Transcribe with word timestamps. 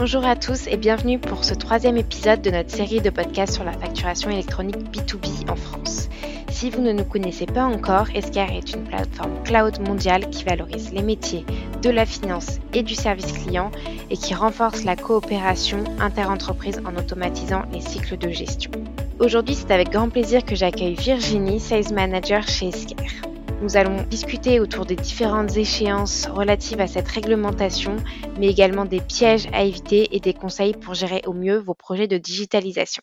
Bonjour 0.00 0.24
à 0.24 0.34
tous 0.34 0.66
et 0.66 0.78
bienvenue 0.78 1.18
pour 1.18 1.44
ce 1.44 1.52
troisième 1.52 1.98
épisode 1.98 2.40
de 2.40 2.50
notre 2.50 2.70
série 2.70 3.02
de 3.02 3.10
podcasts 3.10 3.52
sur 3.52 3.64
la 3.64 3.74
facturation 3.74 4.30
électronique 4.30 4.78
B2B 4.90 5.50
en 5.50 5.56
France. 5.56 6.08
Si 6.48 6.70
vous 6.70 6.80
ne 6.80 6.92
nous 6.92 7.04
connaissez 7.04 7.44
pas 7.44 7.64
encore, 7.64 8.06
Escar 8.14 8.50
est 8.50 8.72
une 8.72 8.84
plateforme 8.84 9.42
cloud 9.44 9.78
mondiale 9.86 10.30
qui 10.30 10.44
valorise 10.44 10.90
les 10.94 11.02
métiers 11.02 11.44
de 11.82 11.90
la 11.90 12.06
finance 12.06 12.60
et 12.72 12.82
du 12.82 12.94
service 12.94 13.30
client 13.30 13.70
et 14.08 14.16
qui 14.16 14.32
renforce 14.32 14.84
la 14.84 14.96
coopération 14.96 15.84
interentreprise 16.00 16.80
en 16.86 16.96
automatisant 16.96 17.64
les 17.70 17.82
cycles 17.82 18.16
de 18.16 18.30
gestion. 18.30 18.70
Aujourd'hui, 19.18 19.54
c'est 19.54 19.70
avec 19.70 19.90
grand 19.90 20.08
plaisir 20.08 20.46
que 20.46 20.54
j'accueille 20.54 20.94
Virginie, 20.94 21.60
Sales 21.60 21.92
Manager 21.92 22.48
chez 22.48 22.68
Escar. 22.68 23.29
Nous 23.60 23.76
allons 23.76 24.04
discuter 24.04 24.58
autour 24.58 24.86
des 24.86 24.96
différentes 24.96 25.54
échéances 25.54 26.26
relatives 26.26 26.80
à 26.80 26.86
cette 26.86 27.08
réglementation, 27.08 27.96
mais 28.38 28.48
également 28.48 28.86
des 28.86 29.02
pièges 29.02 29.48
à 29.52 29.64
éviter 29.64 30.16
et 30.16 30.20
des 30.20 30.32
conseils 30.32 30.72
pour 30.72 30.94
gérer 30.94 31.20
au 31.26 31.34
mieux 31.34 31.58
vos 31.58 31.74
projets 31.74 32.08
de 32.08 32.16
digitalisation. 32.16 33.02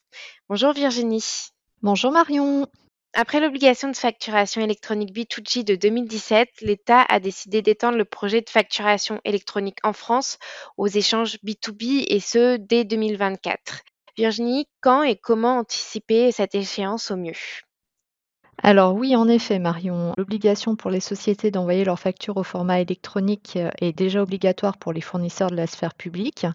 Bonjour 0.50 0.74
Virginie. 0.74 1.24
Bonjour 1.84 2.12
Marion. 2.12 2.66
Après 3.14 3.40
l'obligation 3.40 3.92
de 3.92 3.96
facturation 3.96 4.60
électronique 4.62 5.16
B2G 5.16 5.64
de 5.64 5.76
2017, 5.76 6.50
l'État 6.62 7.06
a 7.08 7.20
décidé 7.20 7.62
d'étendre 7.62 7.98
le 8.00 8.06
projet 8.06 8.42
de 8.42 8.50
facturation 8.50 9.22
électronique 9.26 9.78
en 9.84 9.94
France 9.94 10.40
aux 10.76 10.88
échanges 10.88 11.38
B2B 11.46 12.06
et 12.08 12.20
ce 12.20 12.58
dès 12.58 12.84
2024. 12.84 13.84
Virginie, 14.18 14.68
quand 14.82 15.04
et 15.04 15.18
comment 15.18 15.60
anticiper 15.60 16.32
cette 16.32 16.56
échéance 16.56 17.12
au 17.12 17.16
mieux? 17.16 17.34
Alors 18.64 18.96
oui, 18.96 19.16
en 19.16 19.28
effet, 19.28 19.60
Marion, 19.60 20.14
l'obligation 20.18 20.76
pour 20.76 20.90
les 20.90 21.00
sociétés 21.00 21.52
d'envoyer 21.52 21.86
leurs 21.86 22.00
factures 22.00 22.38
au 22.38 22.44
format 22.44 22.82
électronique 22.82 23.54
euh, 23.56 23.70
est 23.80 23.94
déjà 23.94 24.24
obligatoire 24.24 24.78
pour 24.78 24.92
les 24.94 25.00
fournisseurs 25.00 25.52
de 25.52 25.56
la 25.56 25.68
sphère 25.68 25.94
publique 25.94 26.48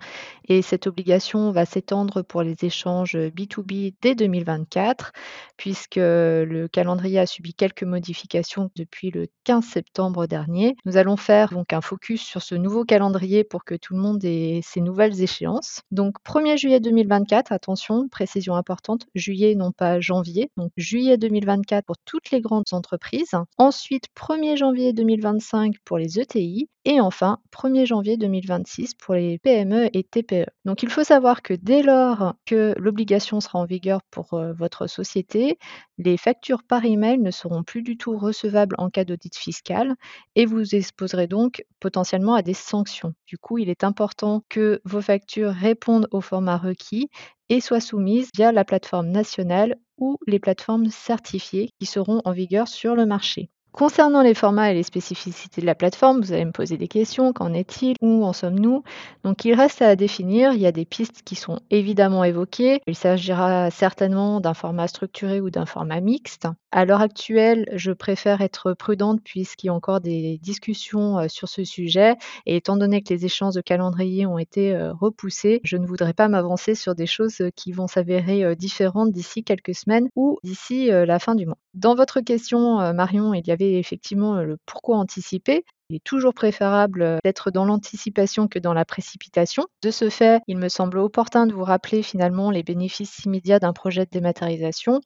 et 0.48 0.62
cette 0.62 0.88
obligation 0.88 1.52
va 1.52 1.64
s'étendre 1.64 2.22
pour 2.22 2.42
les 2.42 2.56
échanges 2.62 3.14
B2B 3.14 3.94
dès 4.02 4.16
2024 4.16 5.12
puisque 5.56 5.96
le 5.96 6.66
calendrier 6.66 7.20
a 7.20 7.26
subi 7.26 7.54
quelques 7.54 7.84
modifications 7.84 8.68
depuis 8.74 9.12
le 9.12 9.28
15 9.44 9.64
septembre 9.64 10.26
dernier. 10.26 10.74
Nous 10.84 10.96
allons 10.96 11.16
faire 11.16 11.50
donc 11.50 11.72
un 11.72 11.80
focus 11.80 12.20
sur 12.22 12.42
ce 12.42 12.56
nouveau 12.56 12.84
calendrier 12.84 13.44
pour 13.44 13.64
que 13.64 13.76
tout 13.76 13.94
le 13.94 14.00
monde 14.00 14.24
ait 14.24 14.60
ces 14.64 14.80
nouvelles 14.80 15.22
échéances. 15.22 15.82
Donc 15.92 16.16
1er 16.26 16.58
juillet 16.58 16.80
2024, 16.80 17.52
attention, 17.52 18.08
précision 18.08 18.56
importante, 18.56 19.06
juillet 19.14 19.54
non 19.54 19.70
pas 19.70 20.00
janvier, 20.00 20.50
donc 20.56 20.72
juillet 20.76 21.16
2024 21.16 21.91
toutes 22.04 22.30
les 22.30 22.40
grandes 22.40 22.72
entreprises. 22.72 23.34
Ensuite, 23.58 24.06
1er 24.14 24.56
janvier 24.56 24.92
2025 24.92 25.76
pour 25.84 25.98
les 25.98 26.18
ETI. 26.18 26.68
Et 26.84 27.00
enfin, 27.00 27.38
1er 27.52 27.86
janvier 27.86 28.16
2026 28.16 28.94
pour 28.94 29.14
les 29.14 29.38
PME 29.38 29.88
et 29.96 30.02
TPE. 30.02 30.46
Donc 30.64 30.82
il 30.82 30.88
faut 30.88 31.04
savoir 31.04 31.42
que 31.42 31.54
dès 31.54 31.80
lors 31.80 32.34
que 32.44 32.74
l'obligation 32.76 33.40
sera 33.40 33.60
en 33.60 33.64
vigueur 33.64 34.00
pour 34.10 34.34
euh, 34.34 34.52
votre 34.52 34.88
société, 34.88 35.58
les 35.98 36.16
factures 36.16 36.64
par 36.64 36.84
email 36.84 37.18
ne 37.18 37.30
seront 37.30 37.62
plus 37.62 37.82
du 37.82 37.96
tout 37.96 38.18
recevables 38.18 38.74
en 38.78 38.90
cas 38.90 39.04
d'audit 39.04 39.36
fiscal 39.36 39.94
et 40.34 40.44
vous 40.44 40.74
exposerez 40.74 41.28
donc 41.28 41.64
potentiellement 41.78 42.34
à 42.34 42.42
des 42.42 42.54
sanctions. 42.54 43.14
Du 43.26 43.38
coup, 43.38 43.58
il 43.58 43.70
est 43.70 43.84
important 43.84 44.42
que 44.48 44.80
vos 44.84 45.00
factures 45.00 45.52
répondent 45.52 46.08
au 46.10 46.20
format 46.20 46.56
requis 46.56 47.08
et 47.52 47.60
soient 47.60 47.80
soumises 47.80 48.30
via 48.34 48.50
la 48.50 48.64
plateforme 48.64 49.08
nationale 49.10 49.76
ou 49.98 50.16
les 50.26 50.38
plateformes 50.38 50.88
certifiées 50.88 51.68
qui 51.78 51.84
seront 51.84 52.22
en 52.24 52.32
vigueur 52.32 52.66
sur 52.66 52.94
le 52.94 53.04
marché. 53.04 53.50
Concernant 53.72 54.20
les 54.20 54.34
formats 54.34 54.70
et 54.70 54.74
les 54.74 54.82
spécificités 54.82 55.62
de 55.62 55.66
la 55.66 55.74
plateforme, 55.74 56.20
vous 56.20 56.34
allez 56.34 56.44
me 56.44 56.52
poser 56.52 56.76
des 56.76 56.88
questions. 56.88 57.32
Qu'en 57.32 57.54
est-il? 57.54 57.96
Où 58.02 58.22
en 58.22 58.34
sommes-nous? 58.34 58.82
Donc 59.24 59.46
il 59.46 59.54
reste 59.54 59.80
à 59.80 59.96
définir. 59.96 60.52
Il 60.52 60.60
y 60.60 60.66
a 60.66 60.72
des 60.72 60.84
pistes 60.84 61.22
qui 61.24 61.36
sont 61.36 61.58
évidemment 61.70 62.22
évoquées. 62.22 62.82
Il 62.86 62.94
s'agira 62.94 63.70
certainement 63.70 64.40
d'un 64.40 64.52
format 64.52 64.88
structuré 64.88 65.40
ou 65.40 65.48
d'un 65.48 65.64
format 65.64 66.02
mixte. 66.02 66.48
À 66.70 66.84
l'heure 66.84 67.00
actuelle, 67.00 67.66
je 67.74 67.92
préfère 67.92 68.42
être 68.42 68.74
prudente 68.74 69.20
puisqu'il 69.24 69.68
y 69.68 69.70
a 69.70 69.74
encore 69.74 70.02
des 70.02 70.38
discussions 70.42 71.18
euh, 71.18 71.28
sur 71.28 71.48
ce 71.48 71.64
sujet. 71.64 72.16
Et 72.44 72.56
étant 72.56 72.76
donné 72.76 73.02
que 73.02 73.12
les 73.12 73.24
échéances 73.24 73.54
de 73.54 73.62
calendrier 73.62 74.26
ont 74.26 74.38
été 74.38 74.74
euh, 74.74 74.92
repoussées, 74.92 75.60
je 75.64 75.78
ne 75.78 75.86
voudrais 75.86 76.12
pas 76.12 76.28
m'avancer 76.28 76.74
sur 76.74 76.94
des 76.94 77.06
choses 77.06 77.42
qui 77.56 77.72
vont 77.72 77.86
s'avérer 77.86 78.44
euh, 78.44 78.54
différentes 78.54 79.12
d'ici 79.12 79.44
quelques 79.44 79.74
semaines 79.74 80.10
ou 80.14 80.38
d'ici 80.44 80.88
la 80.90 81.18
fin 81.18 81.34
du 81.34 81.46
mois. 81.46 81.58
Dans 81.74 81.94
votre 81.94 82.20
question, 82.20 82.92
Marion, 82.92 83.32
il 83.32 83.46
y 83.46 83.50
avait 83.50 83.78
effectivement 83.78 84.42
le 84.42 84.58
pourquoi 84.66 84.98
anticiper. 84.98 85.64
Il 85.88 85.96
est 85.96 86.04
toujours 86.04 86.34
préférable 86.34 87.18
d'être 87.24 87.50
dans 87.50 87.64
l'anticipation 87.64 88.46
que 88.46 88.58
dans 88.58 88.74
la 88.74 88.84
précipitation. 88.84 89.66
De 89.82 89.90
ce 89.90 90.10
fait, 90.10 90.42
il 90.46 90.58
me 90.58 90.68
semble 90.68 90.98
opportun 90.98 91.46
de 91.46 91.54
vous 91.54 91.64
rappeler 91.64 92.02
finalement 92.02 92.50
les 92.50 92.62
bénéfices 92.62 93.24
immédiats 93.24 93.58
d'un 93.58 93.72
projet 93.72 94.04
de 94.04 94.10
dématérialisation, 94.10 95.00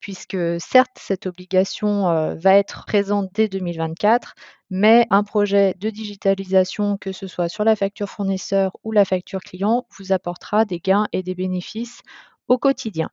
puisque 0.00 0.36
certes, 0.60 0.96
cette 0.98 1.26
obligation 1.26 2.34
va 2.34 2.54
être 2.54 2.84
présente 2.86 3.30
dès 3.32 3.48
2024, 3.48 4.34
mais 4.70 5.06
un 5.10 5.22
projet 5.22 5.74
de 5.78 5.88
digitalisation, 5.88 6.96
que 6.98 7.12
ce 7.12 7.28
soit 7.28 7.48
sur 7.48 7.62
la 7.62 7.76
facture 7.76 8.08
fournisseur 8.08 8.76
ou 8.82 8.90
la 8.90 9.04
facture 9.04 9.40
client, 9.40 9.86
vous 9.96 10.12
apportera 10.12 10.64
des 10.64 10.80
gains 10.80 11.06
et 11.12 11.22
des 11.22 11.36
bénéfices 11.36 12.00
au 12.48 12.58
quotidien. 12.58 13.08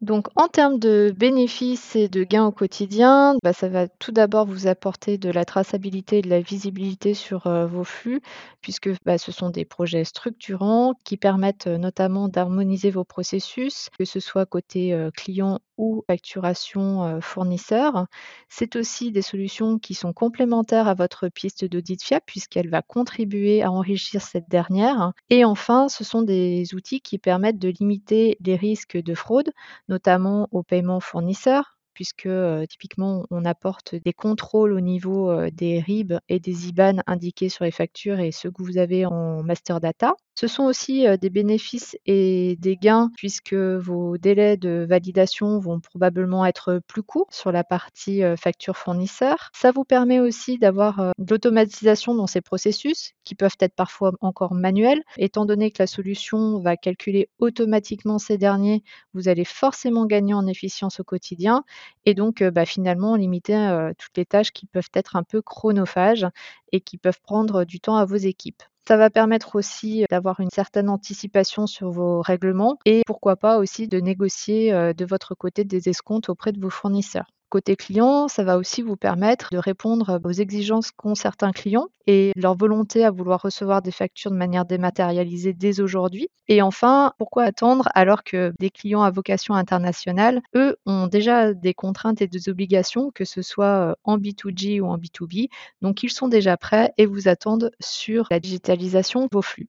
Donc 0.00 0.28
en 0.36 0.46
termes 0.46 0.78
de 0.78 1.12
bénéfices 1.16 1.96
et 1.96 2.08
de 2.08 2.22
gains 2.22 2.46
au 2.46 2.52
quotidien, 2.52 3.34
bah, 3.42 3.52
ça 3.52 3.68
va 3.68 3.88
tout 3.88 4.12
d'abord 4.12 4.46
vous 4.46 4.68
apporter 4.68 5.18
de 5.18 5.28
la 5.28 5.44
traçabilité 5.44 6.18
et 6.18 6.22
de 6.22 6.30
la 6.30 6.40
visibilité 6.40 7.14
sur 7.14 7.48
euh, 7.48 7.66
vos 7.66 7.82
flux, 7.82 8.20
puisque 8.60 8.90
bah, 9.04 9.18
ce 9.18 9.32
sont 9.32 9.50
des 9.50 9.64
projets 9.64 10.04
structurants 10.04 10.94
qui 11.04 11.16
permettent 11.16 11.66
euh, 11.66 11.78
notamment 11.78 12.28
d'harmoniser 12.28 12.90
vos 12.90 13.04
processus, 13.04 13.88
que 13.98 14.04
ce 14.04 14.20
soit 14.20 14.46
côté 14.46 14.92
euh, 14.92 15.10
client 15.10 15.58
ou 15.78 16.04
facturation 16.06 17.20
fournisseur. 17.22 18.06
C'est 18.48 18.76
aussi 18.76 19.12
des 19.12 19.22
solutions 19.22 19.78
qui 19.78 19.94
sont 19.94 20.12
complémentaires 20.12 20.88
à 20.88 20.94
votre 20.94 21.28
piste 21.28 21.64
d'audit 21.64 22.02
fiable, 22.02 22.24
puisqu'elle 22.26 22.68
va 22.68 22.82
contribuer 22.82 23.62
à 23.62 23.70
enrichir 23.70 24.22
cette 24.22 24.48
dernière. 24.50 25.12
Et 25.30 25.44
enfin, 25.44 25.88
ce 25.88 26.04
sont 26.04 26.22
des 26.22 26.74
outils 26.74 27.00
qui 27.00 27.18
permettent 27.18 27.58
de 27.58 27.68
limiter 27.70 28.36
les 28.40 28.56
risques 28.56 28.98
de 28.98 29.14
fraude 29.14 29.50
notamment 29.88 30.48
aux 30.52 30.62
paiements 30.62 31.00
fournisseurs 31.00 31.77
puisque 31.98 32.28
typiquement 32.68 33.26
on 33.32 33.44
apporte 33.44 33.96
des 33.96 34.12
contrôles 34.12 34.72
au 34.72 34.78
niveau 34.78 35.34
des 35.50 35.80
RIB 35.80 36.12
et 36.28 36.38
des 36.38 36.68
IBAN 36.68 36.98
indiqués 37.08 37.48
sur 37.48 37.64
les 37.64 37.72
factures 37.72 38.20
et 38.20 38.30
ceux 38.30 38.52
que 38.52 38.62
vous 38.62 38.78
avez 38.78 39.04
en 39.04 39.42
master 39.42 39.80
data. 39.80 40.14
Ce 40.36 40.46
sont 40.46 40.62
aussi 40.62 41.04
des 41.20 41.30
bénéfices 41.30 41.96
et 42.06 42.54
des 42.60 42.76
gains 42.76 43.10
puisque 43.16 43.54
vos 43.54 44.16
délais 44.16 44.56
de 44.56 44.86
validation 44.88 45.58
vont 45.58 45.80
probablement 45.80 46.46
être 46.46 46.80
plus 46.86 47.02
courts 47.02 47.26
sur 47.32 47.50
la 47.50 47.64
partie 47.64 48.22
facture 48.36 48.76
fournisseur. 48.76 49.50
Ça 49.52 49.72
vous 49.72 49.82
permet 49.82 50.20
aussi 50.20 50.56
d'avoir 50.56 51.12
de 51.18 51.26
l'automatisation 51.28 52.14
dans 52.14 52.28
ces 52.28 52.40
processus 52.40 53.14
qui 53.24 53.34
peuvent 53.34 53.56
être 53.58 53.74
parfois 53.74 54.12
encore 54.20 54.54
manuels. 54.54 55.02
Étant 55.16 55.46
donné 55.46 55.72
que 55.72 55.82
la 55.82 55.88
solution 55.88 56.60
va 56.60 56.76
calculer 56.76 57.28
automatiquement 57.40 58.20
ces 58.20 58.38
derniers, 58.38 58.84
vous 59.14 59.26
allez 59.26 59.44
forcément 59.44 60.06
gagner 60.06 60.34
en 60.34 60.46
efficience 60.46 61.00
au 61.00 61.04
quotidien 61.04 61.64
et 62.04 62.14
donc 62.14 62.42
bah, 62.42 62.66
finalement 62.66 63.16
limiter 63.16 63.54
toutes 63.98 64.16
les 64.16 64.26
tâches 64.26 64.52
qui 64.52 64.66
peuvent 64.66 64.90
être 64.94 65.16
un 65.16 65.22
peu 65.22 65.42
chronophages 65.42 66.26
et 66.72 66.80
qui 66.80 66.98
peuvent 66.98 67.20
prendre 67.20 67.64
du 67.64 67.80
temps 67.80 67.96
à 67.96 68.04
vos 68.04 68.16
équipes. 68.16 68.62
Ça 68.86 68.96
va 68.96 69.10
permettre 69.10 69.56
aussi 69.56 70.04
d'avoir 70.10 70.40
une 70.40 70.50
certaine 70.50 70.88
anticipation 70.88 71.66
sur 71.66 71.90
vos 71.90 72.22
règlements 72.22 72.78
et 72.86 73.02
pourquoi 73.06 73.36
pas 73.36 73.58
aussi 73.58 73.86
de 73.88 74.00
négocier 74.00 74.72
de 74.72 75.04
votre 75.04 75.34
côté 75.34 75.64
des 75.64 75.88
escomptes 75.88 76.28
auprès 76.30 76.52
de 76.52 76.60
vos 76.60 76.70
fournisseurs. 76.70 77.26
Côté 77.50 77.76
client, 77.76 78.28
ça 78.28 78.44
va 78.44 78.58
aussi 78.58 78.82
vous 78.82 78.96
permettre 78.96 79.48
de 79.52 79.58
répondre 79.58 80.20
aux 80.22 80.32
exigences 80.32 80.90
qu'ont 80.90 81.14
certains 81.14 81.52
clients 81.52 81.88
et 82.06 82.32
leur 82.36 82.54
volonté 82.54 83.04
à 83.04 83.10
vouloir 83.10 83.40
recevoir 83.40 83.80
des 83.80 83.90
factures 83.90 84.30
de 84.30 84.36
manière 84.36 84.66
dématérialisée 84.66 85.54
dès 85.54 85.80
aujourd'hui. 85.80 86.28
Et 86.48 86.60
enfin, 86.60 87.14
pourquoi 87.18 87.44
attendre 87.44 87.88
alors 87.94 88.22
que 88.22 88.52
des 88.58 88.70
clients 88.70 89.02
à 89.02 89.10
vocation 89.10 89.54
internationale, 89.54 90.42
eux, 90.54 90.76
ont 90.84 91.06
déjà 91.06 91.54
des 91.54 91.72
contraintes 91.72 92.20
et 92.20 92.28
des 92.28 92.50
obligations, 92.50 93.10
que 93.10 93.24
ce 93.24 93.40
soit 93.40 93.96
en 94.04 94.18
B2G 94.18 94.80
ou 94.80 94.86
en 94.86 94.98
B2B. 94.98 95.48
Donc, 95.80 96.02
ils 96.02 96.10
sont 96.10 96.28
déjà 96.28 96.58
prêts 96.58 96.92
et 96.98 97.06
vous 97.06 97.28
attendent 97.28 97.70
sur 97.80 98.26
la 98.30 98.40
digitalisation 98.40 99.22
de 99.22 99.28
vos 99.32 99.42
flux. 99.42 99.68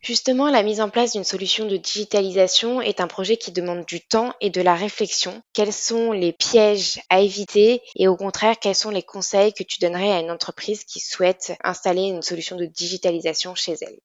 Justement, 0.00 0.50
la 0.50 0.64
mise 0.64 0.80
en 0.80 0.90
place 0.90 1.12
d'une 1.12 1.22
solution 1.22 1.64
de 1.66 1.76
digitalisation 1.76 2.80
est 2.82 3.00
un 3.00 3.06
projet 3.06 3.36
qui 3.36 3.52
demande 3.52 3.84
du 3.86 4.00
temps 4.00 4.32
et 4.40 4.50
de 4.50 4.60
la 4.60 4.74
réflexion. 4.74 5.40
Quels 5.52 5.72
sont 5.72 6.10
les 6.10 6.32
pièges 6.32 7.00
à 7.10 7.20
éviter 7.20 7.80
et 7.94 8.08
au 8.08 8.16
contraire, 8.16 8.58
quels 8.58 8.74
sont 8.74 8.90
les 8.90 9.04
conseils 9.04 9.52
que 9.52 9.62
tu 9.62 9.78
donnerais 9.78 10.10
à 10.10 10.18
une 10.18 10.32
entreprise 10.32 10.82
qui 10.84 10.98
souhaite 10.98 11.52
installer 11.62 12.02
une 12.08 12.22
solution 12.22 12.56
de 12.56 12.66
digitalisation 12.66 13.54
chez 13.54 13.76
elle? 13.80 14.00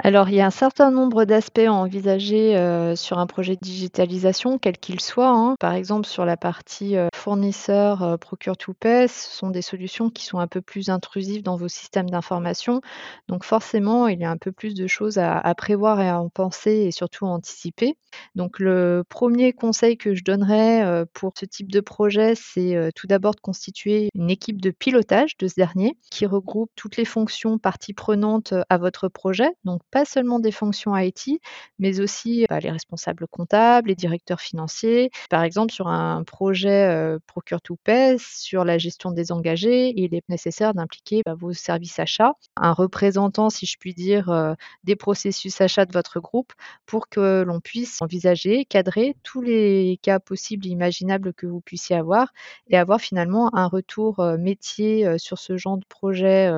Alors, 0.00 0.28
il 0.28 0.36
y 0.36 0.40
a 0.40 0.46
un 0.46 0.50
certain 0.50 0.92
nombre 0.92 1.24
d'aspects 1.24 1.58
à 1.58 1.72
envisager 1.72 2.56
euh, 2.56 2.94
sur 2.94 3.18
un 3.18 3.26
projet 3.26 3.56
de 3.56 3.60
digitalisation, 3.60 4.56
quel 4.56 4.78
qu'il 4.78 5.00
soit. 5.00 5.30
Hein. 5.30 5.56
Par 5.58 5.72
exemple, 5.72 6.06
sur 6.06 6.24
la 6.24 6.36
partie 6.36 6.96
euh, 6.96 7.08
fournisseurs 7.12 8.04
euh, 8.04 8.16
Procure 8.16 8.56
to 8.56 8.74
Pay, 8.74 9.08
ce 9.08 9.36
sont 9.36 9.50
des 9.50 9.60
solutions 9.60 10.08
qui 10.08 10.24
sont 10.24 10.38
un 10.38 10.46
peu 10.46 10.60
plus 10.60 10.88
intrusives 10.88 11.42
dans 11.42 11.56
vos 11.56 11.66
systèmes 11.66 12.08
d'information. 12.10 12.80
Donc 13.26 13.42
forcément, 13.42 14.06
il 14.06 14.20
y 14.20 14.24
a 14.24 14.30
un 14.30 14.36
peu 14.36 14.52
plus 14.52 14.74
de 14.74 14.86
choses 14.86 15.18
à, 15.18 15.52
prévoir 15.56 16.00
et 16.00 16.08
à 16.08 16.20
en 16.20 16.28
penser 16.28 16.70
et 16.70 16.92
surtout 16.92 17.26
à 17.26 17.30
anticiper. 17.30 17.96
Donc 18.36 18.60
le 18.60 19.02
premier 19.08 19.52
conseil 19.52 19.96
que 19.96 20.14
je 20.14 20.22
donnerais 20.22 20.84
euh, 20.84 21.06
pour 21.12 21.32
ce 21.36 21.44
type 21.44 21.72
de 21.72 21.80
projet, 21.80 22.34
c'est 22.36 22.92
tout 22.94 23.08
d'abord 23.08 23.34
de 23.34 23.40
constituer 23.40 24.10
une 24.14 24.30
équipe 24.30 24.60
de 24.60 24.70
pilotage 24.70 25.36
de 25.38 25.48
ce 25.48 25.54
dernier 25.56 25.98
qui 26.12 26.24
regroupe 26.24 26.70
toutes 26.76 26.96
les 26.96 27.04
fonctions 27.04 27.58
parties 27.58 27.94
prenantes 27.94 28.54
à 28.68 28.78
votre 28.78 29.08
projet. 29.08 29.50
Donc 29.64 29.82
pas 29.90 30.04
seulement 30.04 30.38
des 30.38 30.52
fonctions 30.52 30.96
IT, 30.96 31.40
mais 31.78 32.00
aussi 32.00 32.46
bah, 32.48 32.60
les 32.60 32.70
responsables 32.70 33.26
comptables, 33.28 33.88
les 33.88 33.94
directeurs 33.94 34.40
financiers. 34.40 35.10
Par 35.30 35.42
exemple, 35.42 35.72
sur 35.72 35.88
un 35.88 36.24
projet 36.24 37.16
Procure 37.26 37.60
to 37.60 37.76
Pay, 37.84 38.16
sur 38.18 38.64
la 38.64 38.78
gestion 38.78 39.10
des 39.10 39.32
engagés, 39.32 39.92
il 39.96 40.14
est 40.14 40.28
nécessaire 40.28 40.74
d'impliquer 40.74 41.22
bah, 41.24 41.34
vos 41.34 41.52
services 41.52 41.98
achats, 41.98 42.32
un 42.56 42.72
représentant, 42.72 43.50
si 43.50 43.66
je 43.66 43.76
puis 43.78 43.94
dire, 43.94 44.54
des 44.84 44.96
processus 44.96 45.60
achats 45.60 45.86
de 45.86 45.92
votre 45.92 46.20
groupe 46.20 46.52
pour 46.86 47.08
que 47.08 47.42
l'on 47.46 47.60
puisse 47.60 48.00
envisager, 48.02 48.64
cadrer 48.64 49.16
tous 49.22 49.40
les 49.42 49.98
cas 50.02 50.20
possibles 50.20 50.66
et 50.66 50.70
imaginables 50.70 51.32
que 51.32 51.46
vous 51.46 51.60
puissiez 51.60 51.96
avoir 51.96 52.32
et 52.68 52.76
avoir 52.76 53.00
finalement 53.00 53.54
un 53.54 53.66
retour 53.66 54.22
métier 54.38 55.18
sur 55.18 55.38
ce 55.38 55.56
genre 55.56 55.78
de 55.78 55.86
projet 55.86 56.50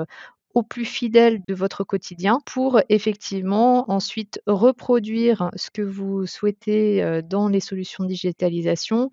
au 0.54 0.62
plus 0.62 0.84
fidèle 0.84 1.40
de 1.46 1.54
votre 1.54 1.84
quotidien 1.84 2.40
pour 2.46 2.80
effectivement 2.88 3.90
ensuite 3.90 4.40
reproduire 4.46 5.50
ce 5.56 5.70
que 5.70 5.82
vous 5.82 6.26
souhaitez 6.26 7.22
dans 7.24 7.48
les 7.48 7.60
solutions 7.60 8.04
de 8.04 8.08
digitalisation 8.08 9.10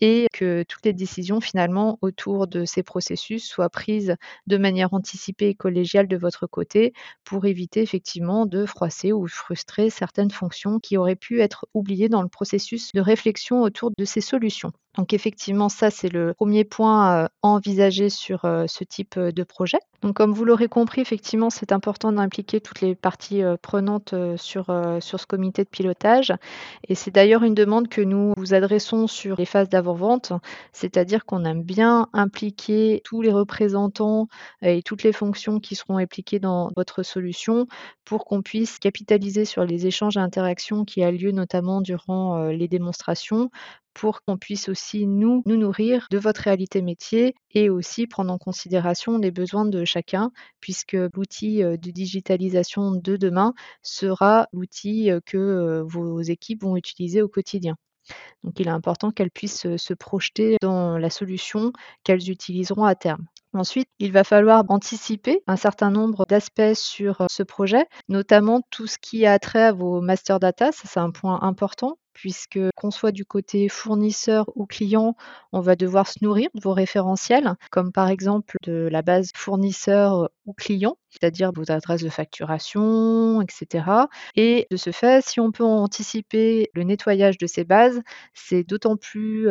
et 0.00 0.26
que 0.32 0.62
toutes 0.64 0.84
les 0.84 0.92
décisions 0.92 1.40
finalement 1.40 1.98
autour 2.02 2.46
de 2.46 2.64
ces 2.64 2.82
processus 2.82 3.44
soient 3.46 3.70
prises 3.70 4.16
de 4.46 4.56
manière 4.58 4.92
anticipée 4.94 5.48
et 5.48 5.54
collégiale 5.54 6.08
de 6.08 6.16
votre 6.16 6.46
côté 6.46 6.92
pour 7.24 7.46
éviter 7.46 7.80
effectivement 7.82 8.46
de 8.46 8.66
froisser 8.66 9.12
ou 9.12 9.26
frustrer 9.26 9.90
certaines 9.90 10.30
fonctions 10.30 10.80
qui 10.80 10.96
auraient 10.96 11.16
pu 11.16 11.40
être 11.40 11.66
oubliées 11.74 12.08
dans 12.08 12.22
le 12.22 12.28
processus 12.28 12.92
de 12.92 13.00
réflexion 13.00 13.62
autour 13.62 13.90
de 13.96 14.04
ces 14.04 14.20
solutions. 14.20 14.72
Donc 14.96 15.12
effectivement, 15.12 15.68
ça, 15.68 15.90
c'est 15.90 16.08
le 16.08 16.32
premier 16.34 16.64
point 16.64 17.28
envisagé 17.42 18.08
sur 18.08 18.40
ce 18.42 18.84
type 18.84 19.18
de 19.18 19.42
projet. 19.42 19.78
Donc 20.02 20.16
comme 20.16 20.32
vous 20.32 20.44
l'aurez 20.44 20.68
compris, 20.68 21.00
effectivement, 21.00 21.50
c'est 21.50 21.72
important 21.72 22.12
d'impliquer 22.12 22.60
toutes 22.60 22.80
les 22.80 22.94
parties 22.94 23.42
prenantes 23.62 24.14
sur, 24.36 24.66
sur 25.00 25.20
ce 25.20 25.26
comité 25.26 25.64
de 25.64 25.68
pilotage. 25.68 26.32
Et 26.88 26.94
c'est 26.94 27.10
d'ailleurs 27.10 27.42
une 27.42 27.54
demande 27.54 27.88
que 27.88 28.00
nous 28.00 28.32
vous 28.36 28.54
adressons 28.54 29.06
sur 29.06 29.36
les 29.36 29.44
phases 29.44 29.68
d'avant-vente, 29.68 30.32
c'est-à-dire 30.72 31.26
qu'on 31.26 31.44
aime 31.44 31.62
bien 31.62 32.08
impliquer 32.12 33.02
tous 33.04 33.20
les 33.20 33.32
représentants 33.32 34.28
et 34.62 34.82
toutes 34.82 35.02
les 35.02 35.12
fonctions 35.12 35.60
qui 35.60 35.74
seront 35.74 35.98
impliquées 35.98 36.38
dans 36.38 36.70
votre 36.74 37.02
solution 37.02 37.66
pour 38.04 38.24
qu'on 38.24 38.42
puisse 38.42 38.78
capitaliser 38.78 39.44
sur 39.44 39.64
les 39.64 39.86
échanges 39.86 40.16
et 40.16 40.20
interactions 40.20 40.84
qui 40.84 41.02
a 41.02 41.10
lieu 41.10 41.32
notamment 41.32 41.80
durant 41.80 42.46
les 42.46 42.68
démonstrations 42.68 43.50
pour 43.96 44.22
qu'on 44.22 44.36
puisse 44.36 44.68
aussi 44.68 45.06
nous, 45.06 45.42
nous 45.46 45.56
nourrir 45.56 46.06
de 46.10 46.18
votre 46.18 46.42
réalité 46.42 46.82
métier 46.82 47.34
et 47.52 47.70
aussi 47.70 48.06
prendre 48.06 48.30
en 48.30 48.36
considération 48.36 49.16
les 49.16 49.30
besoins 49.30 49.64
de 49.64 49.86
chacun, 49.86 50.32
puisque 50.60 50.98
l'outil 51.14 51.62
de 51.62 51.90
digitalisation 51.90 52.92
de 52.92 53.16
demain 53.16 53.54
sera 53.82 54.48
l'outil 54.52 55.10
que 55.24 55.82
vos 55.88 56.20
équipes 56.20 56.62
vont 56.62 56.76
utiliser 56.76 57.22
au 57.22 57.28
quotidien. 57.28 57.76
Donc 58.44 58.60
il 58.60 58.68
est 58.68 58.70
important 58.70 59.10
qu'elles 59.10 59.30
puissent 59.30 59.76
se 59.76 59.94
projeter 59.94 60.56
dans 60.60 60.98
la 60.98 61.08
solution 61.08 61.72
qu'elles 62.04 62.30
utiliseront 62.30 62.84
à 62.84 62.94
terme. 62.94 63.24
Ensuite, 63.54 63.88
il 63.98 64.12
va 64.12 64.24
falloir 64.24 64.64
anticiper 64.68 65.42
un 65.46 65.56
certain 65.56 65.90
nombre 65.90 66.26
d'aspects 66.28 66.74
sur 66.74 67.24
ce 67.30 67.42
projet, 67.42 67.86
notamment 68.10 68.60
tout 68.70 68.86
ce 68.86 68.98
qui 68.98 69.24
a 69.24 69.38
trait 69.38 69.62
à 69.62 69.72
vos 69.72 70.02
master 70.02 70.38
data. 70.38 70.70
Ça, 70.72 70.82
c'est 70.84 71.00
un 71.00 71.10
point 71.10 71.40
important 71.40 71.96
puisque 72.16 72.58
qu'on 72.76 72.90
soit 72.90 73.12
du 73.12 73.26
côté 73.26 73.68
fournisseur 73.68 74.50
ou 74.56 74.64
client, 74.64 75.16
on 75.52 75.60
va 75.60 75.76
devoir 75.76 76.08
se 76.08 76.24
nourrir 76.24 76.48
de 76.54 76.60
vos 76.62 76.72
référentiels, 76.72 77.54
comme 77.70 77.92
par 77.92 78.08
exemple 78.08 78.56
de 78.62 78.88
la 78.90 79.02
base 79.02 79.30
fournisseur 79.34 80.30
ou 80.46 80.54
c'est-à-dire 81.10 81.50
vos 81.54 81.70
adresses 81.70 82.02
de 82.02 82.08
facturation, 82.08 83.40
etc. 83.42 84.08
Et 84.36 84.66
de 84.70 84.76
ce 84.76 84.90
fait, 84.92 85.24
si 85.26 85.40
on 85.40 85.50
peut 85.52 85.64
anticiper 85.64 86.70
le 86.74 86.82
nettoyage 86.82 87.38
de 87.38 87.46
ces 87.46 87.64
bases, 87.64 88.00
c'est 88.34 88.62
d'autant 88.64 88.96
plus 88.96 89.48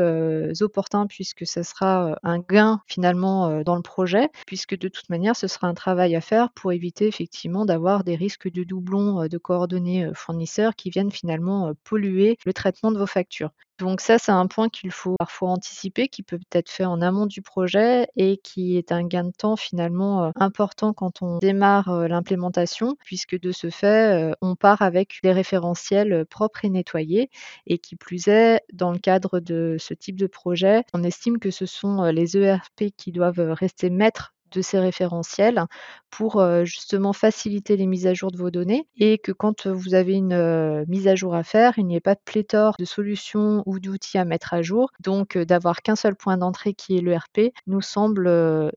opportun 0.61 1.07
puisque 1.07 1.45
ce 1.45 1.63
sera 1.63 2.17
un 2.23 2.39
gain 2.39 2.81
finalement 2.87 3.61
dans 3.63 3.75
le 3.75 3.81
projet, 3.81 4.29
puisque 4.45 4.77
de 4.77 4.87
toute 4.87 5.09
manière, 5.09 5.35
ce 5.35 5.47
sera 5.47 5.67
un 5.67 5.73
travail 5.73 6.15
à 6.15 6.21
faire 6.21 6.51
pour 6.53 6.71
éviter 6.73 7.07
effectivement 7.07 7.65
d'avoir 7.65 8.03
des 8.03 8.15
risques 8.15 8.49
de 8.51 8.63
doublons 8.63 9.27
de 9.27 9.37
coordonnées 9.37 10.09
fournisseurs 10.15 10.75
qui 10.75 10.89
viennent 10.89 11.11
finalement 11.11 11.73
polluer 11.83 12.37
le 12.45 12.53
traitement 12.53 12.91
de 12.91 12.97
vos 12.99 13.07
factures. 13.07 13.51
Donc 13.77 13.99
ça, 13.99 14.17
c'est 14.17 14.31
un 14.31 14.47
point 14.47 14.69
qu'il 14.69 14.91
faut 14.91 15.15
parfois 15.19 15.49
anticiper, 15.49 16.07
qui 16.07 16.23
peut 16.23 16.39
être 16.53 16.69
fait 16.69 16.85
en 16.85 17.01
amont 17.01 17.25
du 17.25 17.41
projet 17.41 18.07
et 18.15 18.37
qui 18.37 18.77
est 18.77 18.93
un 18.93 19.05
gain 19.05 19.25
de 19.25 19.31
temps 19.37 19.57
finalement 19.57 20.31
important 20.35 20.93
quand 20.93 21.21
on 21.21 21.39
démarre 21.39 22.07
l'implémentation, 22.07 22.95
puisque 23.03 23.37
de 23.37 23.51
ce 23.51 23.69
fait, 23.69 24.33
on 24.41 24.55
part 24.55 24.81
avec 24.81 25.19
des 25.23 25.33
référentiels 25.33 26.25
propres 26.25 26.63
et 26.63 26.69
nettoyés. 26.69 27.29
Et 27.67 27.77
qui 27.77 27.97
plus 27.97 28.29
est, 28.29 28.61
dans 28.71 28.91
le 28.91 28.99
cadre 28.99 29.41
de 29.41 29.75
ce 29.77 29.93
type 29.93 30.17
de 30.17 30.27
projet, 30.27 30.83
on 30.93 31.03
estime 31.03 31.37
que 31.37 31.51
ce 31.51 31.65
sont 31.65 32.03
les 32.03 32.37
ERP 32.37 32.91
qui 32.95 33.11
doivent 33.11 33.51
rester 33.51 33.89
maîtres 33.89 34.34
de 34.55 34.61
ces 34.61 34.79
référentiels 34.79 35.65
pour 36.09 36.43
justement 36.65 37.13
faciliter 37.13 37.77
les 37.77 37.85
mises 37.87 38.07
à 38.07 38.13
jour 38.13 38.31
de 38.31 38.37
vos 38.37 38.49
données 38.51 38.87
et 38.97 39.17
que 39.19 39.31
quand 39.31 39.67
vous 39.67 39.93
avez 39.93 40.13
une 40.13 40.85
mise 40.87 41.07
à 41.07 41.15
jour 41.15 41.35
à 41.35 41.43
faire, 41.43 41.73
il 41.77 41.85
n'y 41.85 41.95
ait 41.95 41.99
pas 42.01 42.15
de 42.15 42.21
pléthore 42.25 42.75
de 42.79 42.85
solutions 42.85 43.63
ou 43.65 43.79
d'outils 43.79 44.17
à 44.17 44.25
mettre 44.25 44.53
à 44.53 44.61
jour. 44.61 44.89
Donc 45.01 45.37
d'avoir 45.37 45.81
qu'un 45.81 45.95
seul 45.95 46.15
point 46.15 46.37
d'entrée 46.37 46.73
qui 46.73 46.97
est 46.97 47.01
l'ERP 47.01 47.51
nous 47.67 47.81
semble 47.81 48.23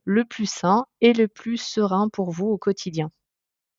le 0.03 0.25
plus 0.25 0.49
sain 0.49 0.85
et 1.01 1.13
le 1.13 1.27
plus 1.27 1.57
serein 1.57 2.09
pour 2.09 2.31
vous 2.31 2.47
au 2.47 2.57
quotidien. 2.57 3.09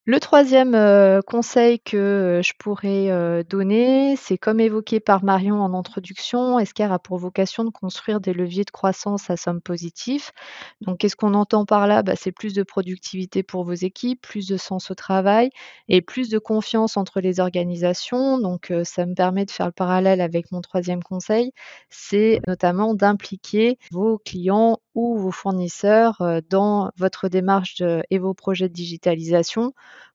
Le 0.07 0.19
troisième 0.19 0.75
euh, 0.75 1.21
conseil 1.21 1.79
que, 1.79 1.97
euh, 1.97 2.43
je 2.43 2.53
pourrais, 2.59 3.11
euh, 3.11 3.43
donner, 3.45 4.17
c'est 4.17 4.39
comme 4.39 4.59
évoqué 4.59 4.99
par 4.99 5.23
Marion 5.23 5.61
en 5.61 5.73
introduction, 5.75 6.59
Esquire 6.59 6.91
a 6.93 6.99
pour 6.99 7.19
vocation 7.19 7.65
de 7.65 7.71
construire 7.71 8.19
des 8.21 8.33
leviers 8.33 8.65
de 8.65 8.71
croissance 8.71 9.29
à 9.31 9.37
somme 9.37 9.61
positive. 9.61 10.31
Donc 10.81 10.99
qu'est-ce 10.99 11.17
qu'on 11.17 11.35
entend 11.35 11.65
par 11.67 11.87
là? 11.87 12.03
Bah, 12.03 12.15
c'est 12.17 12.33
plus 12.33 12.55
de 12.55 12.63
productivité 12.63 13.43
pour 13.43 13.63
vos 13.65 13.75
équipes, 13.75 14.21
plus 14.23 14.49
de 14.49 14.57
sens 14.57 14.91
au 14.91 14.95
travail 14.95 15.51
et 15.89 16.01
plus 16.03 16.29
de 16.31 16.39
confiance 16.39 16.97
entre 16.97 17.21
les 17.21 17.39
organisations. 17.39 18.39
Donc 18.39 18.73
ça 18.85 19.07
me 19.07 19.15
permet 19.15 19.45
de 19.45 19.51
faire 19.51 19.67
le 19.67 19.73
parallèle 19.73 20.21
avec 20.23 20.51
mon 20.51 20.61
troisième 20.63 21.03
conseil, 21.03 21.53
c'est 21.91 22.41
notamment 22.49 22.95
d'impliquer 22.95 23.79
vos 23.93 24.19
clients 24.19 24.79
ou 24.95 25.19
vos 25.19 25.31
fournisseurs, 25.33 26.23
dans 26.51 26.91
votre 26.97 27.29
démarche 27.29 27.83
et 28.11 28.19
vos 28.19 28.35
projets 28.35 28.69
de 28.69 28.75
digitalisation 28.75 29.73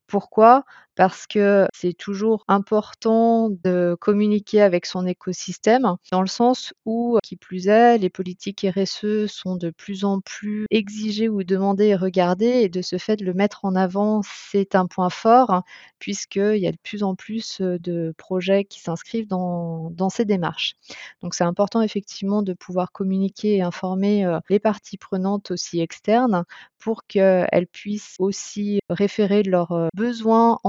pourquoi? 0.08 0.66
Parce 0.96 1.28
que 1.28 1.68
c'est 1.74 1.94
toujours 1.94 2.44
important 2.48 3.50
de 3.50 3.98
communiquer 4.00 4.62
avec 4.62 4.86
son 4.86 5.06
écosystème, 5.06 5.96
dans 6.12 6.22
le 6.22 6.28
sens 6.28 6.74
où, 6.86 7.20
qui 7.24 7.36
plus 7.36 7.68
est, 7.68 7.98
les 7.98 8.10
politiques 8.10 8.66
RSE 8.76 9.28
sont 9.28 9.56
de 9.56 9.70
plus 9.72 10.06
en 10.06 10.22
plus 10.22 10.66
exigées 10.72 11.30
ou 11.30 11.44
demandées 11.44 11.88
et 11.88 11.96
regardées 11.96 12.62
et 12.62 12.70
de 12.70 12.82
ce 12.82 12.98
fait, 12.98 13.22
le 13.22 13.34
mettre 13.34 13.66
en 13.66 13.76
avant, 13.76 14.22
c'est 14.24 14.76
un 14.76 14.88
point 14.88 15.10
fort 15.10 15.64
puisqu'il 16.00 16.58
y 16.58 16.68
a 16.68 16.72
de 16.72 16.78
plus 16.84 17.04
en 17.04 17.16
plus, 17.16 17.62
de 17.62 18.14
projets 18.18 18.64
qui 18.66 18.80
s'inscrivent 18.80 19.28
dans 19.28 20.10
ces 20.10 20.26
démarches. 20.26 20.76
Donc 21.22 21.34
c'est 21.34 21.44
important 21.44 21.82
effectivement 21.82 22.42
de 22.42 22.54
pouvoir 22.54 22.92
communiquer 22.92 23.58
et 23.58 23.62
informer, 23.62 24.40
les 24.50 24.60
parties 24.60 24.98
prenantes 24.98 25.52
aussi 25.52 25.80
externes 25.82 26.44
pour 26.80 27.06
qu'elles 27.08 27.68
puissent 27.72 28.16
aussi 28.20 28.80
référer 28.90 29.42
leurs, 29.44 29.90
besoin, 29.96 30.60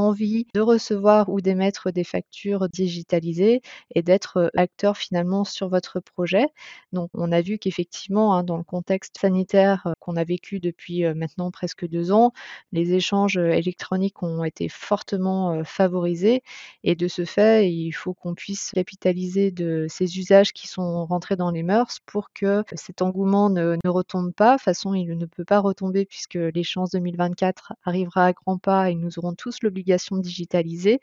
de 0.54 0.60
recevoir 0.60 1.28
ou 1.28 1.40
d'émettre 1.40 1.90
des 1.92 2.04
factures 2.04 2.68
digitalisées 2.68 3.60
et 3.94 4.02
d'être 4.02 4.38
euh, 4.38 4.48
acteur 4.56 4.96
finalement 4.96 5.44
sur 5.44 5.68
votre 5.68 6.00
projet. 6.00 6.46
Donc 6.92 7.10
on 7.14 7.32
a 7.32 7.40
vu 7.42 7.58
qu'effectivement, 7.58 8.34
hein, 8.34 8.42
dans 8.44 8.56
le 8.56 8.64
contexte 8.64 9.18
sanitaire 9.20 9.86
euh, 9.86 9.92
qu'on 10.06 10.16
a 10.16 10.24
vécu 10.24 10.60
depuis 10.60 11.02
maintenant 11.14 11.50
presque 11.50 11.86
deux 11.88 12.12
ans, 12.12 12.32
les 12.72 12.94
échanges 12.94 13.36
électroniques 13.36 14.22
ont 14.22 14.44
été 14.44 14.68
fortement 14.68 15.64
favorisés 15.64 16.42
et 16.84 16.94
de 16.94 17.08
ce 17.08 17.24
fait, 17.24 17.70
il 17.70 17.92
faut 17.92 18.14
qu'on 18.14 18.34
puisse 18.34 18.70
capitaliser 18.74 19.50
de 19.50 19.86
ces 19.88 20.18
usages 20.18 20.52
qui 20.52 20.68
sont 20.68 21.04
rentrés 21.06 21.34
dans 21.34 21.50
les 21.50 21.62
mœurs 21.62 21.98
pour 22.06 22.32
que 22.32 22.62
cet 22.74 23.02
engouement 23.02 23.50
ne, 23.50 23.76
retombe 23.84 24.32
pas. 24.32 24.52
De 24.52 24.58
toute 24.58 24.64
façon, 24.64 24.94
il 24.94 25.16
ne 25.16 25.26
peut 25.26 25.44
pas 25.44 25.58
retomber 25.58 26.04
puisque 26.04 26.34
l'échéance 26.34 26.90
2024 26.90 27.72
arrivera 27.84 28.26
à 28.26 28.32
grands 28.32 28.58
pas 28.58 28.90
et 28.90 28.94
nous 28.94 29.18
aurons 29.18 29.34
tous 29.34 29.58
l'obligation 29.62 30.16
de 30.16 30.22
digitaliser. 30.22 31.00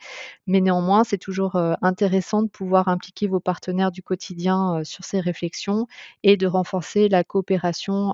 Mais 0.48 0.62
néanmoins, 0.62 1.04
c'est 1.04 1.18
toujours 1.18 1.56
intéressant 1.82 2.44
de 2.44 2.50
pouvoir 2.50 2.88
impliquer 2.88 3.28
vos 3.28 3.40
partenaires 3.40 3.92
du 3.92 4.02
quotidien 4.02 4.82
sur 4.84 5.04
ces 5.04 5.20
réflexions 5.20 5.88
et 6.24 6.38
de 6.38 6.48
renforcer 6.48 7.10
la 7.10 7.24
coopération 7.24 8.14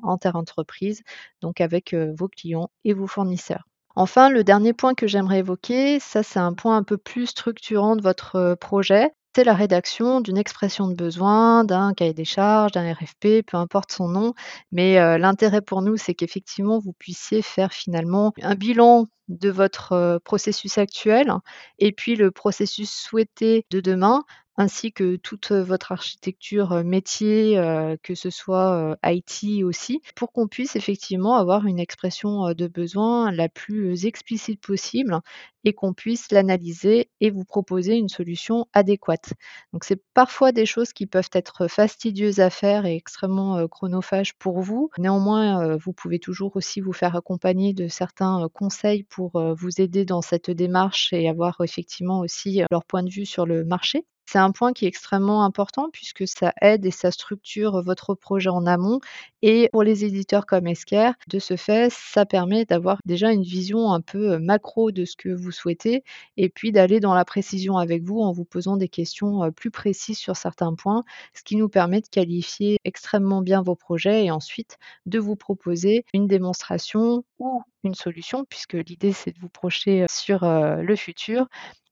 donc 1.42 1.62
avec 1.62 1.94
vos 1.94 2.28
clients 2.28 2.70
et 2.84 2.94
vos 2.94 3.08
fournisseurs. 3.08 3.64
Enfin, 3.96 4.30
le 4.30 4.44
dernier 4.44 4.74
point 4.74 4.94
que 4.94 5.08
j'aimerais 5.08 5.40
évoquer, 5.40 6.00
ça 6.00 6.24
c'est 6.24 6.40
un 6.40 6.54
point 6.54 6.78
un 6.78 6.84
peu 6.84 6.98
plus 6.98 7.28
structurant 7.28 7.96
de 7.96 8.02
votre 8.02 8.56
projet, 8.60 9.12
c'est 9.36 9.44
la 9.44 9.54
rédaction 9.54 10.22
d'une 10.22 10.38
expression 10.38 10.88
de 10.88 10.96
besoin, 10.96 11.64
d'un 11.64 11.94
cahier 11.94 12.14
des 12.14 12.26
charges, 12.26 12.72
d'un 12.72 12.94
RFP, 12.94 13.44
peu 13.46 13.58
importe 13.58 13.92
son 13.92 14.08
nom. 14.08 14.34
Mais 14.72 14.96
l'intérêt 15.20 15.62
pour 15.62 15.82
nous, 15.82 15.98
c'est 15.98 16.16
qu'effectivement, 16.16 16.80
vous 16.80 16.94
puissiez 16.94 17.42
faire 17.42 17.72
finalement 17.72 18.34
un 18.42 18.56
bilan 18.56 19.06
de 19.28 19.50
votre 19.50 20.20
processus 20.26 20.80
actuel 20.80 21.32
et 21.78 21.92
puis 21.92 22.16
le 22.16 22.32
processus 22.32 22.92
souhaité 22.92 23.66
de 23.70 23.80
demain 23.80 24.24
ainsi 24.60 24.92
que 24.92 25.16
toute 25.16 25.52
votre 25.54 25.94
architecture 25.94 26.84
métier, 26.84 27.56
que 28.04 28.14
ce 28.14 28.30
soit 28.30 28.98
IT 29.06 29.64
aussi, 29.64 30.02
pour 30.16 30.34
qu'on 30.34 30.48
puisse 30.50 30.76
effectivement 30.76 31.38
avoir 31.38 31.66
une 31.66 31.80
expression 31.80 32.54
de 32.54 32.68
besoin 32.68 33.32
la 33.32 33.48
plus 33.48 34.06
explicite 34.06 34.62
possible 34.62 35.20
et 35.64 35.74
qu'on 35.74 35.94
puisse 35.94 36.30
l'analyser 36.32 37.10
et 37.22 37.30
vous 37.32 37.46
proposer 37.46 37.96
une 37.96 38.10
solution 38.10 38.66
adéquate. 38.74 39.34
Donc 39.74 39.86
c'est 39.86 40.02
parfois 40.14 40.52
des 40.52 40.66
choses 40.66 40.92
qui 40.92 41.06
peuvent 41.08 41.30
être 41.34 41.68
fastidieuses 41.70 42.40
à 42.42 42.50
faire 42.50 42.86
et 42.86 42.96
extrêmement 42.96 43.66
chronophages 43.70 44.34
pour 44.38 44.60
vous. 44.60 44.90
Néanmoins, 44.98 45.78
vous 45.78 45.94
pouvez 45.94 46.20
toujours 46.20 46.58
aussi 46.58 46.82
vous 46.82 46.94
faire 46.94 47.16
accompagner 47.16 47.74
de 47.74 47.88
certains 47.88 48.48
conseils 48.54 49.04
pour 49.04 49.32
vous 49.56 49.82
aider 49.82 50.04
dans 50.04 50.22
cette 50.22 50.52
démarche 50.52 51.14
et 51.14 51.30
avoir 51.30 51.58
effectivement 51.62 52.20
aussi 52.20 52.62
leur 52.72 52.84
point 52.84 53.04
de 53.04 53.10
vue 53.10 53.26
sur 53.26 53.46
le 53.46 53.64
marché. 53.64 54.06
C'est 54.32 54.38
un 54.38 54.52
point 54.52 54.74
qui 54.74 54.86
est 54.86 54.88
extrêmement 54.88 55.44
important 55.44 55.90
puisque 55.92 56.28
ça 56.28 56.54
aide 56.62 56.86
et 56.86 56.92
ça 56.92 57.10
structure 57.10 57.82
votre 57.82 58.14
projet 58.14 58.52
en 58.52 58.68
amont 58.68 59.00
et 59.42 59.70
pour 59.72 59.82
les 59.82 60.06
éditeurs 60.06 60.46
comme 60.46 60.68
Esker, 60.68 61.14
de 61.30 61.40
ce 61.40 61.56
fait, 61.56 61.92
ça 61.92 62.28
permet 62.28 62.66
d'avoir 62.66 63.00
déjà 63.06 63.32
une 63.32 63.42
vision 63.42 63.92
un 63.92 64.02
peu 64.02 64.38
macro 64.38 64.92
de 64.92 65.04
ce 65.04 65.16
que 65.18 65.30
vous 65.30 65.52
souhaitez 65.52 66.04
et 66.38 66.50
puis 66.50 66.72
d'aller 66.72 67.00
dans 67.00 67.16
la 67.16 67.26
précision 67.26 67.78
avec 67.78 68.04
vous 68.04 68.20
en 68.20 68.32
vous 68.32 68.46
posant 68.46 68.78
des 68.78 68.88
questions 68.88 69.52
plus 69.52 69.72
précises 69.72 70.20
sur 70.20 70.36
certains 70.36 70.76
points, 70.76 71.04
ce 71.34 71.42
qui 71.42 71.56
nous 71.56 71.70
permet 71.70 72.02
de 72.02 72.08
qualifier 72.08 72.78
extrêmement 72.84 73.42
bien 73.42 73.64
vos 73.64 73.76
projets 73.76 74.26
et 74.26 74.32
ensuite 74.32 74.78
de 75.08 75.18
vous 75.18 75.38
proposer 75.38 76.06
une 76.14 76.28
démonstration 76.28 77.24
ou 77.40 77.64
une 77.84 77.96
solution 77.96 78.46
puisque 78.46 78.74
l'idée 78.74 79.14
c'est 79.14 79.32
de 79.32 79.40
vous 79.40 79.50
projeter 79.50 80.06
sur 80.08 80.42
le 80.44 80.96
futur 80.96 81.48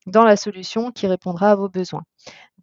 dans 0.08 0.24
la 0.24 0.36
solution 0.36 0.90
qui 0.92 1.06
répondra 1.06 1.52
à 1.52 1.56
vos 1.56 1.68
besoins. 1.68 2.04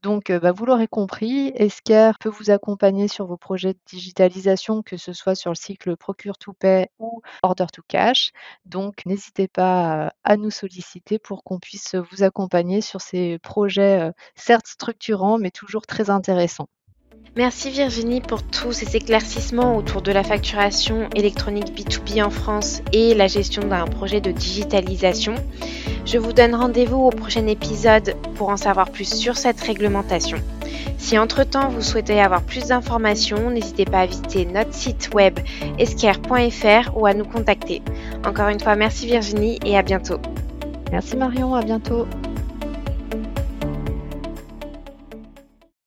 Donc, 0.03 0.31
bah, 0.31 0.51
vous 0.51 0.65
l'aurez 0.65 0.87
compris, 0.87 1.51
Esker 1.55 2.11
peut 2.19 2.29
vous 2.29 2.51
accompagner 2.51 3.07
sur 3.07 3.25
vos 3.25 3.37
projets 3.37 3.73
de 3.73 3.79
digitalisation, 3.87 4.83
que 4.83 4.97
ce 4.97 5.13
soit 5.13 5.35
sur 5.35 5.51
le 5.51 5.55
cycle 5.55 5.97
Procure 5.97 6.37
to 6.37 6.53
Pay 6.53 6.87
ou 6.99 7.21
Order 7.43 7.65
to 7.73 7.81
Cash. 7.87 8.31
Donc, 8.65 9.01
n'hésitez 9.05 9.47
pas 9.47 10.13
à 10.23 10.37
nous 10.37 10.51
solliciter 10.51 11.19
pour 11.19 11.43
qu'on 11.43 11.59
puisse 11.59 11.95
vous 11.95 12.23
accompagner 12.23 12.81
sur 12.81 13.01
ces 13.01 13.39
projets, 13.39 14.11
certes 14.35 14.67
structurants, 14.67 15.39
mais 15.39 15.51
toujours 15.51 15.87
très 15.87 16.09
intéressants. 16.11 16.67
Merci 17.37 17.69
Virginie 17.69 18.21
pour 18.21 18.43
tous 18.43 18.71
ces 18.71 18.95
éclaircissements 18.95 19.75
autour 19.75 20.01
de 20.01 20.13
la 20.13 20.23
facturation 20.23 21.09
électronique 21.15 21.77
B2B 21.77 22.23
en 22.23 22.29
France 22.29 22.81
et 22.93 23.13
la 23.13 23.27
gestion 23.27 23.61
d'un 23.63 23.83
projet 23.87 24.21
de 24.21 24.31
digitalisation. 24.31 25.35
Je 26.05 26.17
vous 26.17 26.31
donne 26.31 26.55
rendez-vous 26.55 26.95
au 26.95 27.09
prochain 27.09 27.45
épisode 27.47 28.15
pour 28.35 28.47
en 28.47 28.55
savoir 28.55 28.89
plus 28.89 29.13
sur 29.13 29.35
cette 29.35 29.59
réglementation. 29.59 30.37
Si 30.97 31.17
entre-temps 31.17 31.67
vous 31.67 31.81
souhaitez 31.81 32.21
avoir 32.21 32.41
plus 32.41 32.67
d'informations, 32.67 33.49
n'hésitez 33.49 33.83
pas 33.83 33.99
à 33.99 34.05
visiter 34.05 34.45
notre 34.45 34.73
site 34.73 35.09
web 35.13 35.37
esquire.fr 35.77 36.95
ou 36.95 37.05
à 37.05 37.13
nous 37.13 37.25
contacter. 37.25 37.81
Encore 38.25 38.47
une 38.47 38.61
fois, 38.61 38.77
merci 38.77 39.07
Virginie 39.07 39.59
et 39.65 39.77
à 39.77 39.81
bientôt. 39.81 40.19
Merci 40.89 41.17
Marion, 41.17 41.53
à 41.53 41.63
bientôt. 41.63 42.07